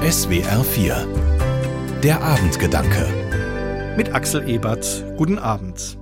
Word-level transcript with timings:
SWR 0.00 0.64
4 0.64 2.00
Der 2.02 2.22
Abendgedanke 2.22 3.94
Mit 3.98 4.14
Axel 4.14 4.48
Ebert. 4.48 5.04
Guten 5.18 5.38
Abend. 5.38 5.98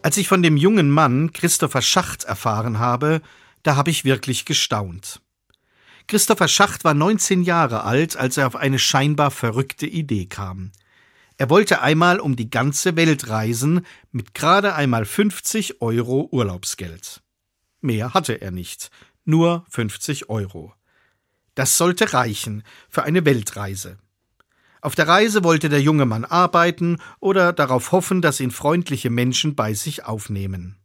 Als 0.00 0.16
ich 0.16 0.28
von 0.28 0.42
dem 0.42 0.56
jungen 0.56 0.88
Mann 0.88 1.34
Christopher 1.34 1.82
Schacht 1.82 2.24
erfahren 2.24 2.78
habe, 2.78 3.20
da 3.64 3.76
habe 3.76 3.90
ich 3.90 4.06
wirklich 4.06 4.46
gestaunt. 4.46 5.20
Christopher 6.06 6.48
Schacht 6.48 6.84
war 6.84 6.94
19 6.94 7.42
Jahre 7.42 7.84
alt, 7.84 8.16
als 8.16 8.38
er 8.38 8.46
auf 8.46 8.56
eine 8.56 8.78
scheinbar 8.78 9.30
verrückte 9.30 9.86
Idee 9.86 10.24
kam. 10.24 10.72
Er 11.36 11.50
wollte 11.50 11.82
einmal 11.82 12.20
um 12.20 12.34
die 12.34 12.48
ganze 12.48 12.96
Welt 12.96 13.28
reisen 13.28 13.84
mit 14.10 14.32
gerade 14.32 14.74
einmal 14.74 15.04
50 15.04 15.82
Euro 15.82 16.30
Urlaubsgeld. 16.32 17.20
Mehr 17.82 18.14
hatte 18.14 18.40
er 18.40 18.52
nicht, 18.52 18.90
nur 19.26 19.66
50 19.68 20.30
Euro. 20.30 20.72
Das 21.58 21.76
sollte 21.76 22.12
reichen 22.12 22.62
für 22.88 23.02
eine 23.02 23.24
Weltreise. 23.24 23.98
Auf 24.80 24.94
der 24.94 25.08
Reise 25.08 25.42
wollte 25.42 25.68
der 25.68 25.82
junge 25.82 26.06
Mann 26.06 26.24
arbeiten 26.24 26.98
oder 27.18 27.52
darauf 27.52 27.90
hoffen, 27.90 28.22
dass 28.22 28.38
ihn 28.38 28.52
freundliche 28.52 29.10
Menschen 29.10 29.56
bei 29.56 29.74
sich 29.74 30.04
aufnehmen. 30.04 30.76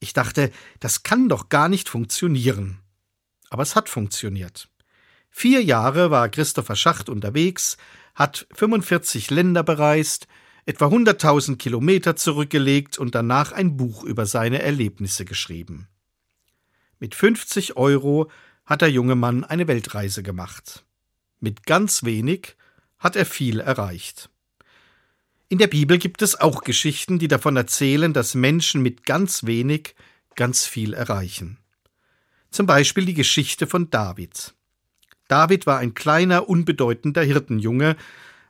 Ich 0.00 0.14
dachte, 0.14 0.50
das 0.80 1.04
kann 1.04 1.28
doch 1.28 1.48
gar 1.48 1.68
nicht 1.68 1.88
funktionieren. 1.88 2.80
Aber 3.50 3.62
es 3.62 3.76
hat 3.76 3.88
funktioniert. 3.88 4.68
Vier 5.30 5.62
Jahre 5.62 6.10
war 6.10 6.28
Christopher 6.28 6.74
Schacht 6.74 7.08
unterwegs, 7.08 7.76
hat 8.16 8.48
45 8.54 9.30
Länder 9.30 9.62
bereist, 9.62 10.26
etwa 10.66 10.86
100.000 10.86 11.56
Kilometer 11.56 12.16
zurückgelegt 12.16 12.98
und 12.98 13.14
danach 13.14 13.52
ein 13.52 13.76
Buch 13.76 14.02
über 14.02 14.26
seine 14.26 14.60
Erlebnisse 14.60 15.24
geschrieben. 15.24 15.86
Mit 16.98 17.14
50 17.14 17.76
Euro 17.76 18.28
hat 18.68 18.82
der 18.82 18.90
junge 18.90 19.14
Mann 19.14 19.44
eine 19.44 19.66
Weltreise 19.66 20.22
gemacht. 20.22 20.84
Mit 21.40 21.64
ganz 21.64 22.04
wenig 22.04 22.54
hat 22.98 23.16
er 23.16 23.24
viel 23.24 23.60
erreicht. 23.60 24.28
In 25.48 25.56
der 25.56 25.68
Bibel 25.68 25.96
gibt 25.96 26.20
es 26.20 26.38
auch 26.38 26.62
Geschichten, 26.62 27.18
die 27.18 27.28
davon 27.28 27.56
erzählen, 27.56 28.12
dass 28.12 28.34
Menschen 28.34 28.82
mit 28.82 29.06
ganz 29.06 29.46
wenig 29.46 29.94
ganz 30.36 30.66
viel 30.66 30.92
erreichen. 30.92 31.56
Zum 32.50 32.66
Beispiel 32.66 33.06
die 33.06 33.14
Geschichte 33.14 33.66
von 33.66 33.88
David. 33.88 34.54
David 35.28 35.66
war 35.66 35.78
ein 35.78 35.94
kleiner, 35.94 36.50
unbedeutender 36.50 37.22
Hirtenjunge, 37.22 37.96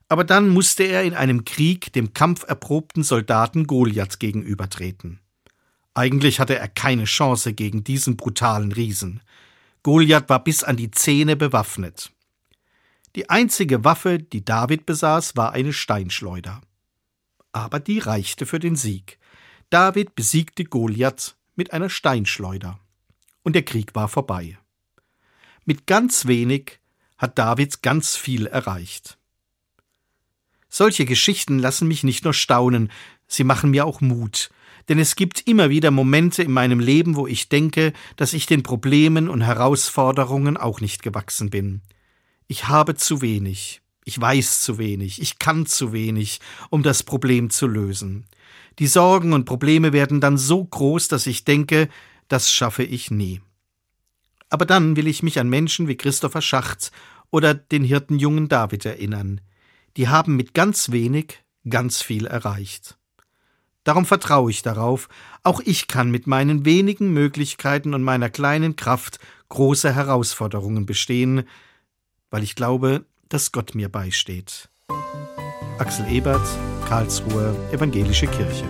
aber 0.08 0.24
dann 0.24 0.48
musste 0.48 0.82
er 0.82 1.04
in 1.04 1.14
einem 1.14 1.44
Krieg 1.44 1.92
dem 1.92 2.12
kampferprobten 2.12 3.04
Soldaten 3.04 3.68
Goliath 3.68 4.18
gegenübertreten. 4.18 5.20
Eigentlich 5.94 6.40
hatte 6.40 6.58
er 6.58 6.68
keine 6.68 7.04
Chance 7.04 7.52
gegen 7.52 7.84
diesen 7.84 8.16
brutalen 8.16 8.72
Riesen. 8.72 9.20
Goliath 9.82 10.28
war 10.28 10.42
bis 10.42 10.64
an 10.64 10.76
die 10.76 10.90
Zähne 10.90 11.36
bewaffnet. 11.36 12.12
Die 13.16 13.30
einzige 13.30 13.84
Waffe, 13.84 14.18
die 14.18 14.44
David 14.44 14.86
besaß, 14.86 15.36
war 15.36 15.52
eine 15.52 15.72
Steinschleuder. 15.72 16.60
Aber 17.52 17.80
die 17.80 17.98
reichte 17.98 18.46
für 18.46 18.58
den 18.58 18.76
Sieg. 18.76 19.18
David 19.70 20.14
besiegte 20.14 20.64
Goliath 20.64 21.36
mit 21.56 21.72
einer 21.72 21.90
Steinschleuder. 21.90 22.78
Und 23.42 23.54
der 23.54 23.64
Krieg 23.64 23.94
war 23.94 24.08
vorbei. 24.08 24.58
Mit 25.64 25.86
ganz 25.86 26.26
wenig 26.26 26.80
hat 27.16 27.38
David 27.38 27.82
ganz 27.82 28.16
viel 28.16 28.46
erreicht. 28.46 29.18
Solche 30.68 31.04
Geschichten 31.04 31.58
lassen 31.58 31.88
mich 31.88 32.04
nicht 32.04 32.24
nur 32.24 32.34
staunen, 32.34 32.90
sie 33.28 33.44
machen 33.44 33.70
mir 33.70 33.86
auch 33.86 34.00
Mut, 34.00 34.50
denn 34.88 34.98
es 34.98 35.16
gibt 35.16 35.46
immer 35.46 35.70
wieder 35.70 35.90
Momente 35.90 36.42
in 36.42 36.50
meinem 36.50 36.80
Leben, 36.80 37.14
wo 37.14 37.26
ich 37.26 37.48
denke, 37.48 37.92
dass 38.16 38.32
ich 38.32 38.46
den 38.46 38.62
Problemen 38.62 39.28
und 39.28 39.42
Herausforderungen 39.42 40.56
auch 40.56 40.80
nicht 40.80 41.02
gewachsen 41.02 41.50
bin. 41.50 41.82
Ich 42.46 42.68
habe 42.68 42.94
zu 42.94 43.20
wenig, 43.20 43.82
ich 44.04 44.18
weiß 44.18 44.62
zu 44.62 44.78
wenig, 44.78 45.20
ich 45.20 45.38
kann 45.38 45.66
zu 45.66 45.92
wenig, 45.92 46.40
um 46.70 46.82
das 46.82 47.02
Problem 47.02 47.50
zu 47.50 47.66
lösen. 47.66 48.26
Die 48.78 48.86
Sorgen 48.86 49.34
und 49.34 49.44
Probleme 49.44 49.92
werden 49.92 50.20
dann 50.20 50.38
so 50.38 50.64
groß, 50.64 51.08
dass 51.08 51.26
ich 51.26 51.44
denke, 51.44 51.88
das 52.28 52.50
schaffe 52.50 52.84
ich 52.84 53.10
nie. 53.10 53.42
Aber 54.50 54.64
dann 54.64 54.96
will 54.96 55.06
ich 55.06 55.22
mich 55.22 55.38
an 55.38 55.48
Menschen 55.48 55.88
wie 55.88 55.96
Christopher 55.96 56.40
Schacht 56.40 56.90
oder 57.30 57.52
den 57.54 57.84
Hirtenjungen 57.84 58.48
David 58.48 58.86
erinnern. 58.86 59.42
Die 59.96 60.08
haben 60.08 60.36
mit 60.36 60.54
ganz 60.54 60.90
wenig 60.90 61.42
ganz 61.68 62.00
viel 62.00 62.26
erreicht. 62.26 62.97
Darum 63.88 64.04
vertraue 64.04 64.50
ich 64.50 64.60
darauf, 64.60 65.08
auch 65.44 65.60
ich 65.64 65.88
kann 65.88 66.10
mit 66.10 66.26
meinen 66.26 66.66
wenigen 66.66 67.10
Möglichkeiten 67.14 67.94
und 67.94 68.02
meiner 68.02 68.28
kleinen 68.28 68.76
Kraft 68.76 69.18
große 69.48 69.94
Herausforderungen 69.94 70.84
bestehen, 70.84 71.44
weil 72.28 72.42
ich 72.42 72.54
glaube, 72.54 73.06
dass 73.30 73.50
Gott 73.50 73.74
mir 73.74 73.88
beisteht. 73.88 74.68
Axel 75.78 76.06
Ebert, 76.12 76.46
Karlsruhe, 76.86 77.56
Evangelische 77.72 78.26
Kirche. 78.26 78.66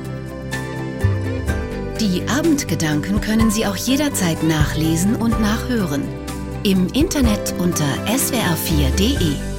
Die 2.01 2.23
Abendgedanken 2.28 3.21
können 3.21 3.51
Sie 3.51 3.67
auch 3.67 3.75
jederzeit 3.75 4.45
nachlesen 4.45 5.17
und 5.17 5.41
nachhören. 5.41 6.05
Im 6.62 6.87
Internet 6.93 7.57
unter 7.59 7.93
swr4.de. 8.07 9.58